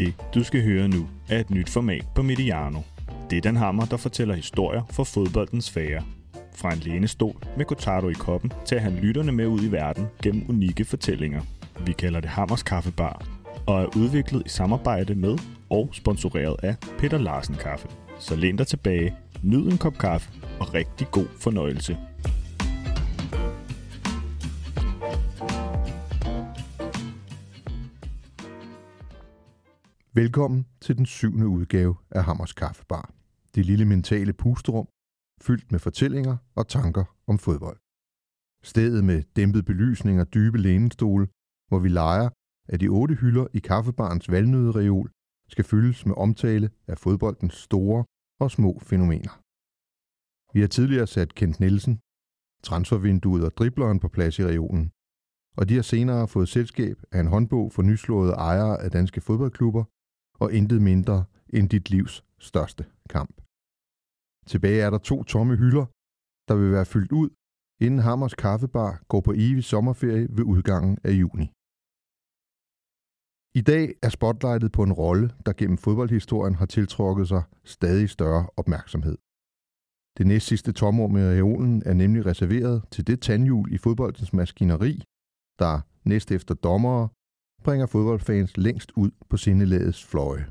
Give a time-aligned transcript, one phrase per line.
[0.00, 2.80] Det, du skal høre nu, er et nyt format på Mediano.
[3.30, 6.02] Det er den hammer, der fortæller historier fra fodboldens sfære.
[6.54, 10.44] Fra en lænestol med Cotardo i koppen til at lytterne med ud i verden gennem
[10.48, 11.40] unikke fortællinger.
[11.86, 13.26] Vi kalder det Hammers Kaffebar,
[13.66, 15.38] og er udviklet i samarbejde med
[15.70, 17.88] og sponsoreret af Peter Larsen Kaffe.
[18.18, 21.96] Så læn dig tilbage, nyd en kop kaffe og rigtig god fornøjelse.
[30.14, 33.14] Velkommen til den syvende udgave af Hammers Kaffebar.
[33.54, 34.88] Det lille mentale pusterum,
[35.42, 37.78] fyldt med fortællinger og tanker om fodbold.
[38.62, 41.28] Stedet med dæmpet belysning og dybe lænestole,
[41.68, 42.28] hvor vi leger,
[42.68, 45.10] at de otte hylder i kaffebarens valnødereol
[45.48, 48.04] skal fyldes med omtale af fodboldens store
[48.40, 49.34] og små fænomener.
[50.54, 52.00] Vi har tidligere sat Kent Nielsen,
[52.62, 54.90] transfervinduet og dribleren på plads i reolen,
[55.56, 59.84] og de har senere fået selskab af en håndbog for nyslåede ejere af danske fodboldklubber
[60.40, 63.34] og intet mindre end dit livs største kamp.
[64.46, 65.86] Tilbage er der to tomme hylder,
[66.48, 67.30] der vil være fyldt ud,
[67.80, 71.46] inden Hammers Kaffebar går på evig sommerferie ved udgangen af juni.
[73.60, 78.46] I dag er spotlightet på en rolle, der gennem fodboldhistorien har tiltrukket sig stadig større
[78.56, 79.16] opmærksomhed.
[80.18, 84.94] Det næst sidste tomrum i reolen er nemlig reserveret til det tandhjul i fodboldens maskineri,
[85.58, 87.08] der næst efter dommere
[87.64, 90.46] bringer fodboldfans længst ud på sindelagets fløje.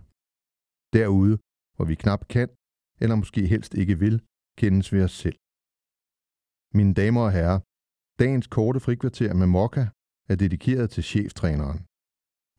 [0.93, 1.35] Derude,
[1.75, 2.49] hvor vi knap kan,
[3.01, 4.21] eller måske helst ikke vil,
[4.57, 5.39] kendes ved os selv.
[6.77, 7.59] Mine damer og herrer,
[8.21, 9.85] dagens korte frikvarter med Mokka
[10.31, 11.79] er dedikeret til cheftræneren.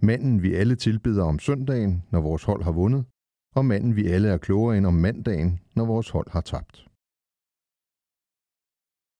[0.08, 3.02] Manden vi alle tilbeder om søndagen, når vores hold har vundet,
[3.56, 6.76] og manden vi alle er klogere end om mandagen, når vores hold har tabt.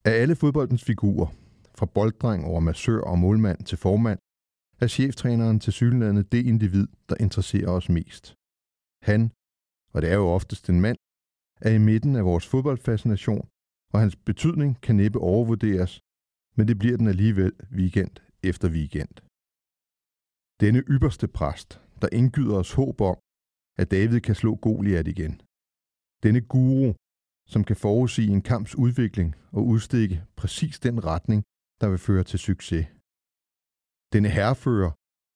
[0.05, 1.29] Af alle fodboldens figurer,
[1.79, 4.19] fra bolddreng over massør og målmand til formand,
[4.83, 8.25] er cheftræneren til synlandet det individ, der interesserer os mest.
[9.09, 9.21] Han,
[9.95, 10.99] og det er jo oftest en mand,
[11.67, 13.49] er i midten af vores fodboldfascination,
[13.93, 16.01] og hans betydning kan næppe overvurderes,
[16.57, 19.15] men det bliver den alligevel weekend efter weekend.
[20.61, 21.71] Denne ypperste præst,
[22.03, 23.19] der indgyder os håb om,
[23.81, 25.35] at David kan slå Goliat igen.
[26.23, 26.93] Denne guru,
[27.53, 31.45] som kan forudsige en kamps udvikling og udstikke præcis den retning,
[31.81, 32.87] der vil føre til succes.
[34.13, 34.93] Denne herrefører,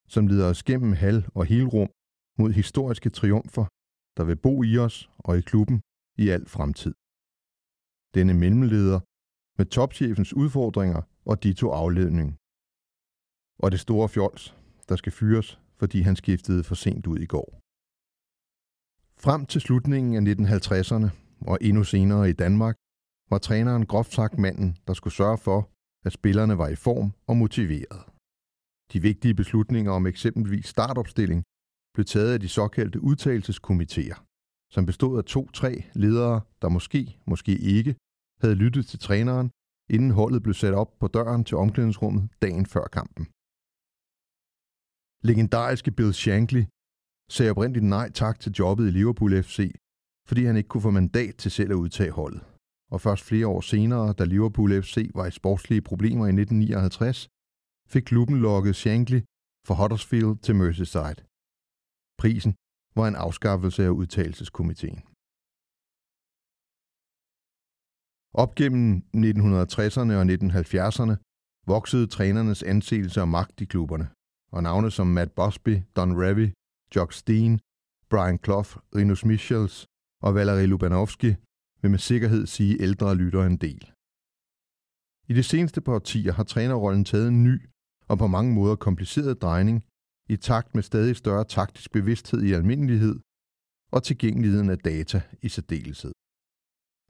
[0.09, 1.91] som leder os gennem hal og helrum
[2.39, 3.67] mod historiske triumfer,
[4.17, 5.83] der vil bo i os og i klubben
[6.19, 6.95] i al fremtid.
[8.15, 9.01] Denne mellemleder
[9.59, 12.29] med topchefens udfordringer og dito afledning.
[13.63, 14.57] Og det store fjols,
[14.89, 17.49] der skal fyres, fordi han skiftede for sent ud i går.
[19.25, 21.09] Frem til slutningen af 1950'erne
[21.51, 22.77] og endnu senere i Danmark,
[23.31, 25.71] var træneren groft sagt manden, der skulle sørge for,
[26.07, 28.14] at spillerne var i form og motiveret.
[28.93, 31.41] De vigtige beslutninger om eksempelvis startopstilling
[31.95, 34.17] blev taget af de såkaldte udtalelseskomiteer,
[34.75, 37.97] som bestod af to-tre ledere, der måske, måske ikke,
[38.41, 39.51] havde lyttet til træneren,
[39.91, 43.25] inden holdet blev sat op på døren til omklædningsrummet dagen før kampen.
[45.29, 46.63] Legendariske Bill Shankly
[47.31, 49.59] sagde oprindeligt nej tak til jobbet i Liverpool FC,
[50.29, 52.43] fordi han ikke kunne få mandat til selv at udtage holdet.
[52.93, 57.29] Og først flere år senere, da Liverpool FC var i sportslige problemer i 1959,
[57.93, 59.21] fik klubben lukket Shankly
[59.67, 61.21] fra Huddersfield til Merseyside.
[62.21, 62.53] Prisen
[62.99, 65.01] var en afskaffelse af udtalelseskomiteen.
[68.43, 68.87] Op gennem
[69.27, 71.15] 1960'erne og 1970'erne
[71.67, 74.07] voksede trænernes anseelse og magt i klubberne,
[74.53, 76.47] og navne som Matt Busby, Don Revy,
[76.97, 77.61] Jock Steen,
[78.11, 79.87] Brian Clough, Rinus Michels
[80.23, 81.31] og Valery Lubanovski
[81.83, 83.83] vil med sikkerhed sige ældre lytter en del.
[85.31, 87.57] I de seneste par årtier har trænerrollen taget en ny
[88.09, 89.85] og på mange måder kompliceret drejning
[90.29, 93.17] i takt med stadig større taktisk bevidsthed i almindelighed
[93.93, 96.13] og tilgængeligheden af data i særdeleshed.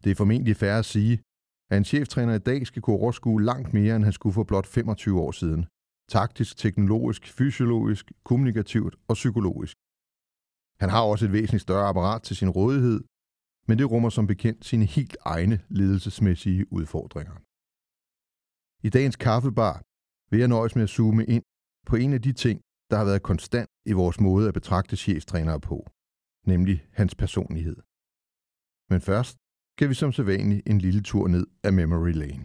[0.05, 1.23] Det er formentlig færre at sige,
[1.71, 4.67] at en cheftræner i dag skal kunne overskue langt mere, end han skulle for blot
[4.67, 5.67] 25 år siden.
[6.09, 9.77] Taktisk, teknologisk, fysiologisk, kommunikativt og psykologisk.
[10.81, 13.01] Han har også et væsentligt større apparat til sin rådighed,
[13.69, 17.37] men det rummer som bekendt sine helt egne ledelsesmæssige udfordringer.
[18.87, 19.77] I dagens kaffebar
[20.31, 21.45] vil jeg nøjes med at zoome ind
[21.87, 22.61] på en af de ting,
[22.91, 25.87] der har været konstant i vores måde at betragte cheftrænere på,
[26.47, 27.77] nemlig hans personlighed.
[28.91, 29.37] Men først
[29.77, 32.45] skal vi som sædvanligt en lille tur ned af Memory Lane.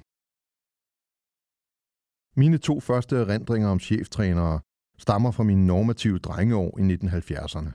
[2.41, 4.59] Mine to første erindringer om cheftrænere
[4.97, 7.71] stammer fra mine normative drengeår i 1970'erne.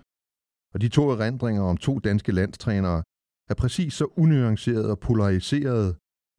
[0.74, 3.02] Og de to erindringer om to danske landstrænere
[3.50, 5.90] er præcis så unuancerede og polariserede,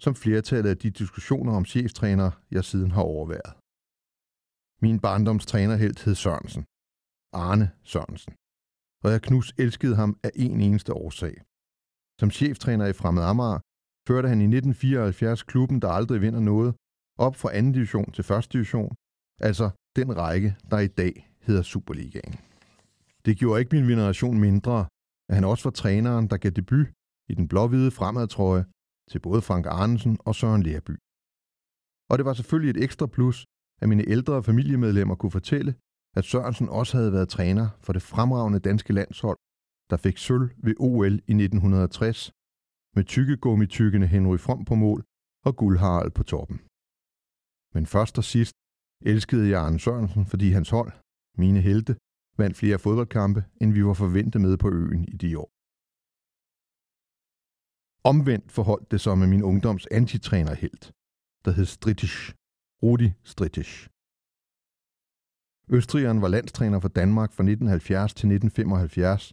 [0.06, 3.54] som flertallet af de diskussioner om cheftræner, jeg siden har overværet.
[4.86, 6.64] Min barndoms trænerhelt hed Sørensen.
[7.46, 8.34] Arne Sørensen.
[9.04, 11.36] og jeg knus elskede ham af en eneste årsag.
[12.20, 13.60] Som cheftræner i Fremad Amager
[14.08, 16.72] førte han i 1974 klubben, der aldrig vinder noget,
[17.26, 18.92] op fra anden division til første division,
[19.48, 19.66] altså
[20.00, 21.14] den række, der i dag
[21.46, 22.36] hedder Superligaen.
[23.26, 24.78] Det gjorde ikke min veneration mindre,
[25.30, 26.88] at han også var træneren, der gav debut
[27.32, 28.66] i den blå-hvide fremadtrøje
[29.12, 30.96] til både Frank Arnesen og Søren Lerby.
[32.10, 33.46] Og det var selvfølgelig et ekstra plus,
[33.82, 35.76] at mine ældre familiemedlemmer kunne fortælle,
[36.18, 39.38] at Sørensen også havde været træner for det fremragende danske landshold,
[39.90, 42.32] der fik sølv ved OL i 1960,
[42.96, 45.04] med tykkegummitykkende Henry From på mål
[45.46, 46.58] og guldharald på toppen.
[47.76, 48.56] Men først og sidst
[49.12, 50.92] elskede jeg Arne Sørensen, fordi hans hold,
[51.38, 51.94] mine helte,
[52.38, 55.50] vandt flere fodboldkampe, end vi var forventet med på øen i de år.
[58.12, 60.84] Omvendt forholdt det sig med min ungdoms antitrænerhelt,
[61.46, 62.34] der hed Stritisch,
[62.84, 63.76] Rudi Stritisch.
[65.78, 69.32] Østrigeren var landstræner for Danmark fra 1970 til 1975,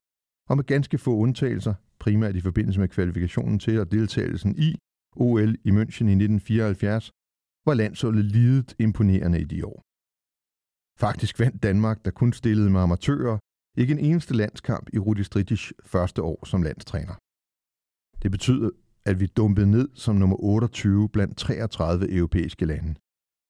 [0.49, 4.79] og med ganske få undtagelser, primært i forbindelse med kvalifikationen til og deltagelsen i
[5.17, 7.11] OL i München i 1974,
[7.67, 9.79] var landsholdet lidet imponerende i de år.
[11.05, 13.39] Faktisk vandt Danmark, der kun stillede med amatører,
[13.77, 17.15] ikke en eneste landskamp i Rudi Strittichs første år som landstræner.
[18.23, 18.71] Det betyder,
[19.05, 22.95] at vi dumpede ned som nummer 28 blandt 33 europæiske lande.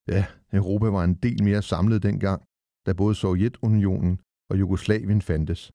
[0.09, 2.43] Ja, Europa var en del mere samlet dengang,
[2.87, 4.21] da både Sovjetunionen
[4.51, 5.73] og Jugoslavien fandtes.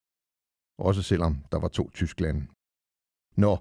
[0.80, 2.42] Også selvom der var to Tysklande.
[3.44, 3.54] Nå,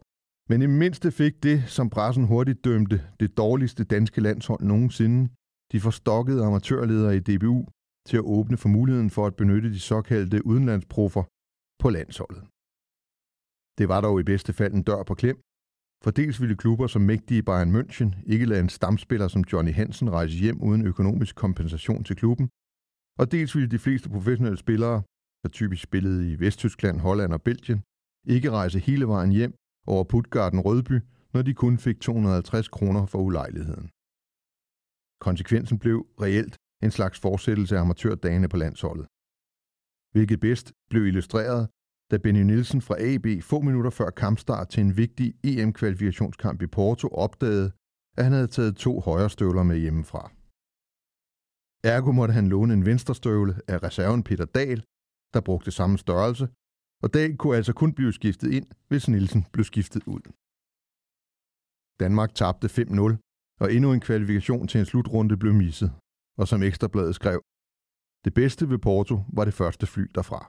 [0.48, 5.28] men i mindste fik det, som pressen hurtigt dømte, det dårligste danske landshold nogensinde,
[5.72, 7.66] de forstokkede amatørledere i DBU,
[8.08, 11.24] til at åbne for muligheden for at benytte de såkaldte udenlandsproffer
[11.82, 12.42] på landsholdet.
[13.78, 15.38] Det var dog i bedste fald en dør på klem,
[16.04, 20.10] for dels ville klubber som mægtige Bayern München ikke lade en stamspiller som Johnny Hansen
[20.10, 22.48] rejse hjem uden økonomisk kompensation til klubben,
[23.20, 25.02] og dels ville de fleste professionelle spillere,
[25.42, 27.82] der typisk spillede i Vesttyskland, Holland og Belgien,
[28.34, 29.54] ikke rejse hele vejen hjem
[29.86, 31.00] over Putgarden Rødby,
[31.32, 33.90] når de kun fik 250 kroner for ulejligheden.
[35.26, 39.06] Konsekvensen blev reelt en slags fortsættelse af amatørdagene på landsholdet.
[40.14, 41.62] Hvilket bedst blev illustreret,
[42.10, 47.08] da Benny Nielsen fra AB få minutter før kampstart til en vigtig EM-kvalifikationskamp i Porto
[47.08, 47.72] opdagede,
[48.16, 50.22] at han havde taget to højre støvler med hjemmefra.
[51.92, 54.80] Ergo måtte han låne en venstrestøvle af reserven Peter Dahl,
[55.34, 56.48] der brugte samme størrelse,
[57.02, 60.22] og Dahl kunne altså kun blive skiftet ind, hvis Nielsen blev skiftet ud.
[62.02, 65.90] Danmark tabte 5-0, og endnu en kvalifikation til en slutrunde blev misset,
[66.40, 67.40] og som Ekstrabladet skrev,
[68.24, 70.40] det bedste ved Porto var det første fly derfra.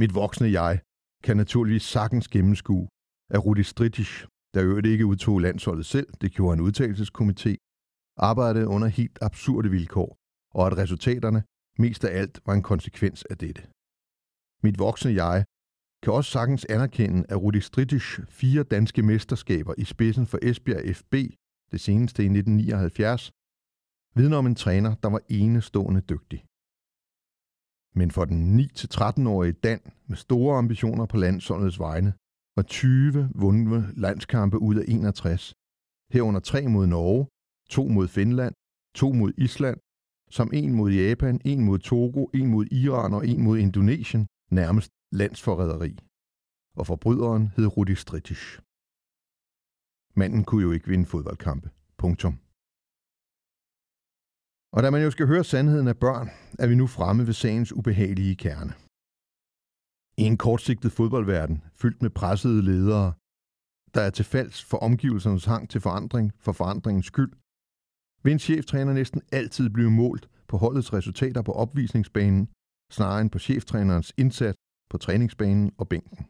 [0.00, 0.80] Mit voksne jeg
[1.24, 2.88] kan naturligvis sagtens gennemskue,
[3.34, 7.52] at Rudi Stritich, der øvrigt ikke udtog landsholdet selv, det gjorde en udtalelseskomité,
[8.30, 10.10] arbejdede under helt absurde vilkår,
[10.54, 11.44] og at resultaterne
[11.78, 13.62] mest af alt var en konsekvens af dette.
[14.64, 15.44] Mit voksne jeg
[16.02, 21.14] kan også sagtens anerkende, at Rudi Stritich fire danske mesterskaber i spidsen for Esbjerg FB,
[21.72, 23.30] det seneste i 1979,
[24.18, 26.44] vidner om en træner, der var enestående dygtig.
[27.98, 32.12] Men for den 9-13-årige Dan med store ambitioner på landsholdets vegne,
[32.56, 35.54] var 20 vundne landskampe ud af 61,
[36.12, 37.26] herunder tre mod Norge,
[37.70, 38.54] to mod Finland,
[38.94, 39.78] to mod Island,
[40.30, 44.90] som en mod Japan, en mod Togo, en mod Iran og en mod Indonesien, nærmest
[45.12, 45.98] landsforræderi.
[46.76, 48.60] Og forbryderen hed Rudi Stridisch.
[50.16, 51.70] Manden kunne jo ikke vinde fodboldkampe.
[51.98, 52.45] Punktum.
[54.76, 56.28] Og da man jo skal høre sandheden af børn,
[56.58, 58.72] er vi nu fremme ved sagens ubehagelige kerne.
[60.18, 63.12] I en kortsigtet fodboldverden, fyldt med pressede ledere,
[63.94, 67.32] der er til falds for omgivelsernes hang til forandring for forandringens skyld,
[68.22, 72.48] vil en cheftræner næsten altid blive målt på holdets resultater på opvisningsbanen,
[72.92, 74.58] snarere end på cheftrænerens indsats
[74.90, 76.26] på træningsbanen og bænken.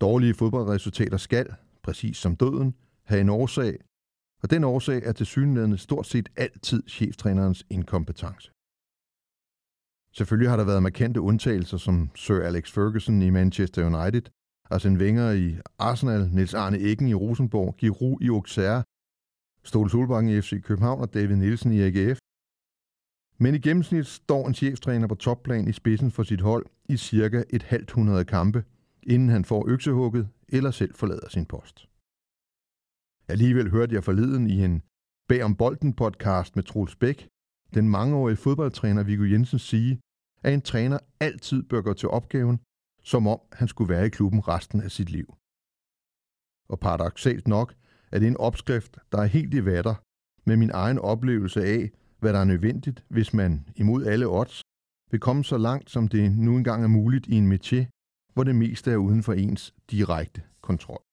[0.00, 3.78] Dårlige fodboldresultater skal, præcis som døden, have en årsag,
[4.44, 8.52] og den årsag er til synligheden stort set altid cheftrænerens inkompetence.
[10.12, 14.22] Selvfølgelig har der været markante undtagelser som Sir Alex Ferguson i Manchester United,
[14.70, 18.82] Arsene Wenger i Arsenal, Niels Arne Eggen i Rosenborg, Giroud i Auxerre,
[19.62, 22.18] Ståle Solbakken i FC København og David Nielsen i AGF.
[23.38, 27.42] Men i gennemsnit står en cheftræner på topplan i spidsen for sit hold i cirka
[27.50, 28.64] et halvt hundrede kampe,
[29.02, 31.88] inden han får øksehugget eller selv forlader sin post.
[33.28, 34.82] Alligevel hørte jeg forleden i en
[35.28, 37.28] Bag om bolden podcast med Troels Bæk,
[37.74, 40.00] den mangeårige fodboldtræner Viggo Jensen sige,
[40.42, 42.60] at en træner altid bør gå til opgaven,
[43.02, 45.34] som om han skulle være i klubben resten af sit liv.
[46.68, 47.74] Og paradoxalt nok
[48.12, 49.94] er det en opskrift, der er helt i vatter
[50.48, 51.90] med min egen oplevelse af,
[52.20, 54.62] hvad der er nødvendigt, hvis man imod alle odds
[55.10, 57.84] vil komme så langt, som det nu engang er muligt i en métier,
[58.34, 61.03] hvor det meste er uden for ens direkte kontrol.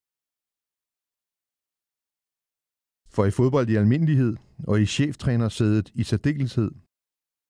[3.14, 4.36] For i fodbold i almindelighed
[4.68, 6.72] og i cheftrænersædet i særdeleshed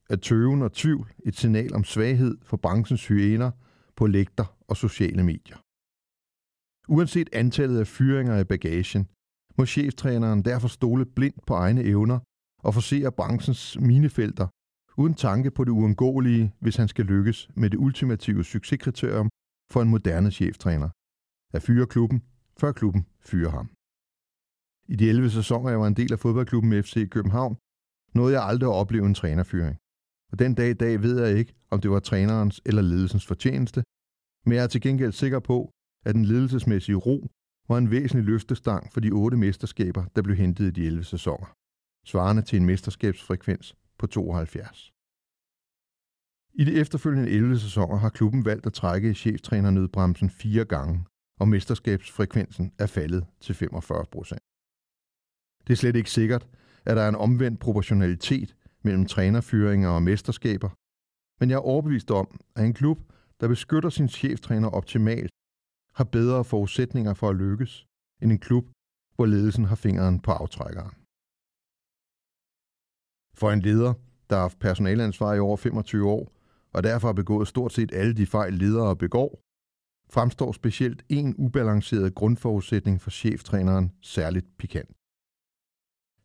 [0.09, 3.51] er tøven og tvivl et signal om svaghed for branchens hyener
[3.95, 5.57] på lægter og sociale medier.
[6.87, 9.07] Uanset antallet af fyringer i bagagen,
[9.57, 12.19] må cheftræneren derfor stole blindt på egne evner
[12.59, 14.47] og forsere branchens minefelter,
[14.97, 19.29] uden tanke på det uundgåelige, hvis han skal lykkes med det ultimative succeskriterium
[19.71, 20.89] for en moderne cheftræner.
[21.53, 22.21] At fyre klubben,
[22.59, 23.69] før klubben fyrer ham.
[24.93, 27.57] I de 11 sæsoner, jeg var en del af fodboldklubben FC København,
[28.15, 29.77] nåede jeg aldrig at opleve en trænerfyring.
[30.31, 33.83] Og den dag i dag ved jeg ikke, om det var trænerens eller ledelsens fortjeneste,
[34.45, 35.71] men jeg er til gengæld sikker på,
[36.05, 37.27] at den ledelsesmæssige ro
[37.69, 41.53] var en væsentlig løftestang for de otte mesterskaber, der blev hentet i de 11 sæsoner,
[42.05, 44.91] svarende til en mesterskabsfrekvens på 72.
[46.53, 51.05] I de efterfølgende 11 sæsoner har klubben valgt at trække cheftrænernødbremsen fire gange,
[51.39, 54.41] og mesterskabsfrekvensen er faldet til 45 procent.
[55.67, 56.47] Det er slet ikke sikkert,
[56.85, 60.69] at der er en omvendt proportionalitet mellem trænerfyringer og mesterskaber,
[61.39, 62.99] men jeg er overbevist om, at en klub,
[63.39, 65.31] der beskytter sin cheftræner optimalt,
[65.95, 67.85] har bedre forudsætninger for at lykkes,
[68.21, 68.65] end en klub,
[69.15, 70.95] hvor ledelsen har fingeren på aftrækkeren.
[73.39, 73.93] For en leder,
[74.29, 76.31] der har haft personalansvar i over 25 år,
[76.73, 79.41] og derfor har begået stort set alle de fejl, ledere begår,
[80.09, 85.00] fremstår specielt en ubalanceret grundforudsætning for cheftræneren særligt pikant.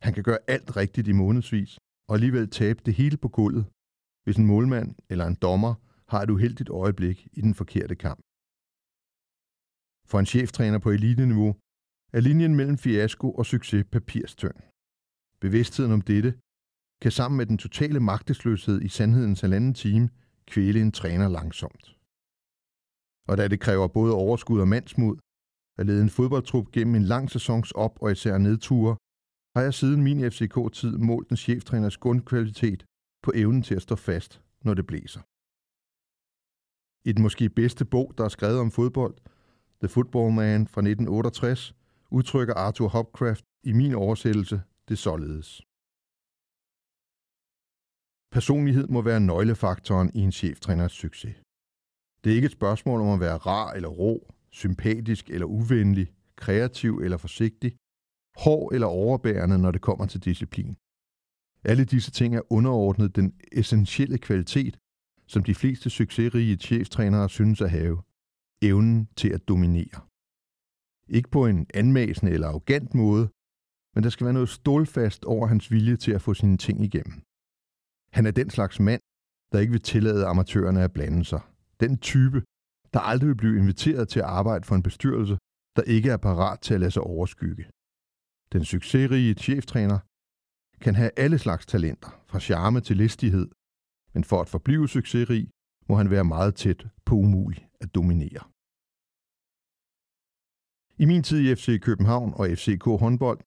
[0.04, 3.66] Han kan gøre alt rigtigt i månedsvis, og alligevel tabe det hele på gulvet,
[4.24, 5.74] hvis en målmand eller en dommer
[6.12, 8.20] har et uheldigt øjeblik i den forkerte kamp.
[10.10, 11.56] For en cheftræner på eliteniveau
[12.12, 14.58] er linjen mellem fiasko og succes papirstøn.
[15.40, 16.30] Bevidstheden om dette
[17.02, 20.08] kan sammen med den totale magtesløshed i sandhedens halvanden time
[20.46, 21.96] kvæle en træner langsomt.
[23.28, 25.16] Og da det kræver både overskud og mandsmod
[25.78, 28.96] at lede en fodboldtrup gennem en lang sæsons op- og især nedture,
[29.56, 32.84] har jeg siden min FCK-tid målt en cheftræners grundkvalitet
[33.22, 35.20] på evnen til at stå fast, når det blæser.
[37.08, 39.16] I den måske bedste bog, der er skrevet om fodbold,
[39.82, 41.74] The Football Man fra 1968,
[42.10, 45.48] udtrykker Arthur Hopcraft i min oversættelse det således.
[48.36, 51.36] Personlighed må være nøglefaktoren i en cheftræners succes.
[52.24, 56.92] Det er ikke et spørgsmål om at være rar eller rå, sympatisk eller uvenlig, kreativ
[57.04, 57.76] eller forsigtig,
[58.36, 60.76] hård eller overbærende, når det kommer til disciplin.
[61.64, 64.78] Alle disse ting er underordnet den essentielle kvalitet,
[65.26, 68.02] som de fleste succesrige cheftrænere synes at have.
[68.62, 70.00] Evnen til at dominere.
[71.08, 73.28] Ikke på en anmasende eller arrogant måde,
[73.94, 77.22] men der skal være noget stålfast over hans vilje til at få sine ting igennem.
[78.12, 79.02] Han er den slags mand,
[79.52, 81.40] der ikke vil tillade amatørerne at blande sig.
[81.80, 82.42] Den type,
[82.94, 85.38] der aldrig vil blive inviteret til at arbejde for en bestyrelse,
[85.76, 87.64] der ikke er parat til at lade sig overskygge.
[88.56, 89.98] Den succesrige cheftræner
[90.84, 93.48] kan have alle slags talenter, fra charme til listighed,
[94.14, 95.48] men for at forblive succesrig,
[95.88, 98.42] må han være meget tæt på umulig at dominere.
[101.02, 103.40] I min tid i FC København og FCK håndbold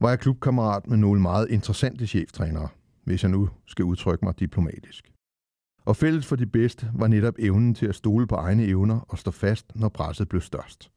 [0.00, 2.68] var jeg klubkammerat med nogle meget interessante cheftrænere,
[3.04, 5.12] hvis jeg nu skal udtrykke mig diplomatisk.
[5.84, 9.18] Og fælles for de bedste var netop evnen til at stole på egne evner og
[9.18, 10.90] stå fast, når presset blev størst.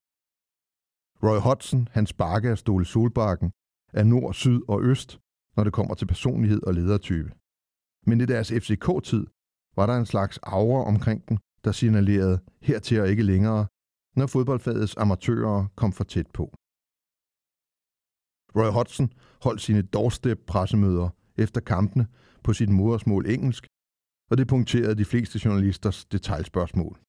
[1.25, 3.51] Roy Hodgson, hans bakke af Ståle Solbakken,
[3.93, 5.19] er nord, syd og øst,
[5.55, 7.31] når det kommer til personlighed og ledertype.
[8.07, 9.25] Men i deres FCK-tid
[9.75, 13.67] var der en slags aura omkring den, der signalerede hertil og ikke længere,
[14.15, 16.43] når fodboldfagets amatører kom for tæt på.
[18.57, 19.09] Roy Hodgson
[19.43, 22.07] holdt sine doorstep-pressemøder efter kampene
[22.43, 23.67] på sit modersmål engelsk,
[24.31, 26.99] og det punkterede de fleste journalisters detaljspørgsmål.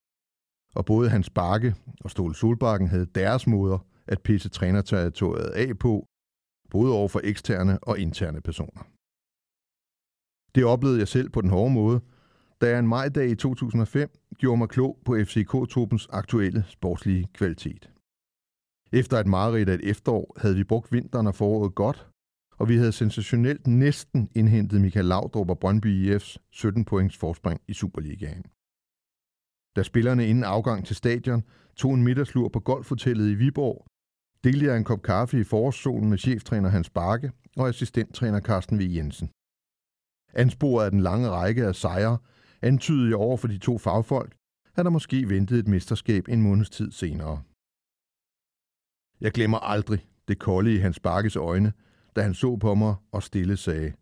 [0.74, 6.06] Og både Hans Bakke og Ståle Solbakken havde deres måder at pisse trænerterritoriet af på,
[6.70, 8.82] både over for eksterne og interne personer.
[10.54, 12.00] Det oplevede jeg selv på den hårde måde,
[12.60, 17.90] da jeg en majdag i 2005 gjorde mig klog på FCK-truppens aktuelle sportslige kvalitet.
[18.92, 22.08] Efter et mareridt af et efterår havde vi brugt vinteren og foråret godt,
[22.58, 27.74] og vi havde sensationelt næsten indhentet Michael Laudrup og Brøndby IF's 17 points forspring i
[27.74, 28.44] Superligaen.
[29.76, 31.42] Da spillerne inden afgang til stadion
[31.76, 33.86] tog en middagslur på golfhotellet i Viborg,
[34.44, 38.82] delte jeg en kop kaffe i forårssolen med cheftræner Hans Barke og assistenttræner Carsten V.
[38.82, 39.30] Jensen.
[40.32, 42.18] Ansporet af den lange række af sejre,
[42.62, 44.36] antydede jeg over for de to fagfolk,
[44.76, 47.42] at der måske ventede et mesterskab en måneds tid senere.
[49.20, 51.72] Jeg glemmer aldrig det kolde i Hans Barkes øjne,
[52.16, 53.92] da han så på mig og stille sagde,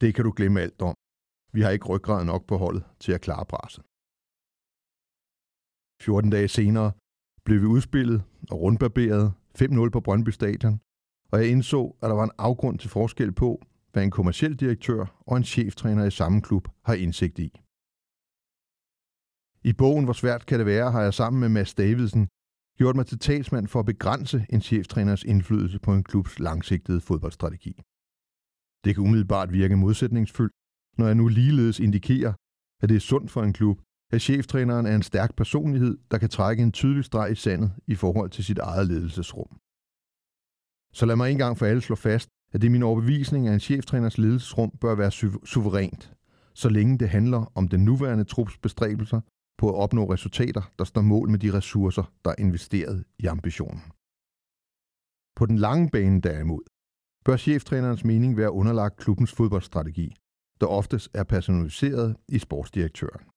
[0.00, 0.94] det kan du glemme alt om.
[1.52, 3.84] Vi har ikke ryggrad nok på holdet til at klare presset.
[6.02, 6.92] 14 dage senere
[7.44, 10.80] blev vi udspillet og rundbarberet 5-0 på Brøndby Stadion,
[11.30, 15.22] og jeg indså, at der var en afgrund til forskel på, hvad en kommersiel direktør
[15.26, 17.50] og en cheftræner i samme klub har indsigt i.
[19.70, 22.28] I bogen Hvor svært kan det være, har jeg sammen med Mads Davidsen
[22.78, 27.74] gjort mig til talsmand for at begrænse en cheftræners indflydelse på en klubs langsigtede fodboldstrategi.
[28.84, 30.52] Det kan umiddelbart virke modsætningsfyldt,
[30.98, 32.32] når jeg nu ligeledes indikerer,
[32.82, 33.78] at det er sundt for en klub,
[34.10, 37.94] at cheftræneren er en stærk personlighed, der kan trække en tydelig streg i sandet i
[37.94, 39.58] forhold til sit eget ledelsesrum.
[40.92, 43.54] Så lad mig en gang for alle slå fast, at det er min overbevisning, at
[43.54, 46.12] en cheftræners ledelsesrum bør være su- suverænt,
[46.54, 49.20] så længe det handler om den nuværende trups bestræbelser
[49.58, 53.82] på at opnå resultater, der står mål med de ressourcer, der er investeret i ambitionen.
[55.36, 56.62] På den lange bane derimod,
[57.24, 60.14] bør cheftrænerens mening være underlagt klubbens fodboldstrategi,
[60.60, 63.29] der oftest er personaliseret i sportsdirektøren.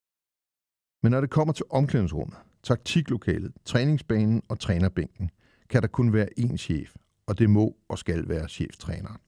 [1.03, 5.31] Men når det kommer til omklædningsrummet, taktiklokalet, træningsbanen og trænerbænken,
[5.69, 6.95] kan der kun være én chef,
[7.27, 9.22] og det må og skal være cheftræneren.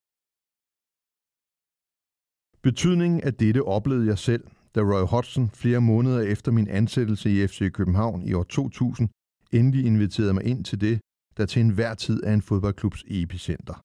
[2.61, 4.43] Betydningen af dette oplevede jeg selv,
[4.75, 9.09] da Roy Hodgson flere måneder efter min ansættelse i FC København i år 2000
[9.51, 10.99] endelig inviterede mig ind til det,
[11.37, 13.83] der til enhver tid er en fodboldklubs epicenter.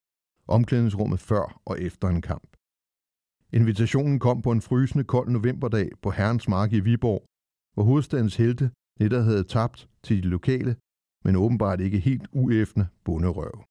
[0.49, 2.57] Omklædningsrummet før og efter en kamp.
[3.53, 7.30] Invitationen kom på en frysende kold novemberdag på Herrens Mark i Viborg,
[7.75, 10.77] hvor hovedstadens helte netop havde tabt til de lokale,
[11.25, 13.65] men åbenbart ikke helt uæfne bunderøv.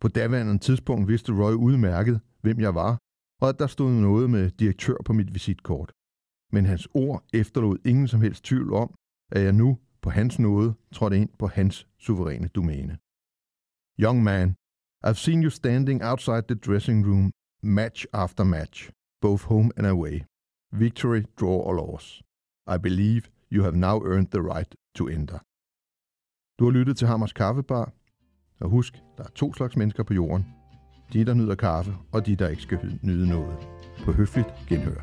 [0.00, 2.98] På daværende tidspunkt vidste Roy udmærket, hvem jeg var,
[3.42, 5.92] og at der stod noget med direktør på mit visitkort.
[6.52, 8.94] Men hans ord efterlod ingen som helst tvivl om,
[9.32, 12.98] at jeg nu på hans nåde trådte ind på hans suveræne domæne.
[14.04, 14.54] Young man,
[15.06, 20.16] I've seen you standing outside the dressing room match after match, both home and away.
[20.72, 22.22] Victory, draw or loss.
[22.68, 25.38] I believe you have now earned the right to enter.
[26.58, 27.92] Du har lyttet til Hammers Kaffebar,
[28.60, 30.46] og husk, der er to slags mennesker på jorden.
[31.12, 33.58] De, der nyder kaffe, og de, der ikke skal nyde noget.
[34.04, 35.00] På høfligt genhør.